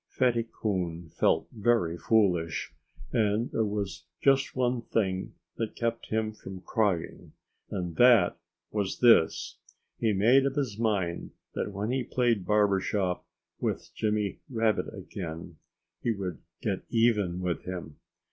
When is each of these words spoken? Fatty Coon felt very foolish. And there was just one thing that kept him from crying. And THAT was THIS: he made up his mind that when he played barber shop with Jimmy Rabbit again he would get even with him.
Fatty 0.09 0.47
Coon 0.51 1.09
felt 1.09 1.47
very 1.51 1.95
foolish. 1.95 2.73
And 3.13 3.51
there 3.51 3.63
was 3.67 4.05
just 4.19 4.55
one 4.55 4.81
thing 4.81 5.35
that 5.57 5.75
kept 5.75 6.07
him 6.07 6.33
from 6.33 6.61
crying. 6.61 7.33
And 7.69 7.95
THAT 7.97 8.35
was 8.71 8.97
THIS: 8.99 9.59
he 9.99 10.11
made 10.11 10.47
up 10.47 10.55
his 10.55 10.79
mind 10.79 11.33
that 11.53 11.71
when 11.71 11.91
he 11.91 12.03
played 12.03 12.47
barber 12.47 12.79
shop 12.79 13.27
with 13.59 13.93
Jimmy 13.93 14.39
Rabbit 14.49 14.91
again 14.91 15.57
he 16.01 16.09
would 16.09 16.39
get 16.63 16.81
even 16.89 17.39
with 17.39 17.65
him. 17.65 17.97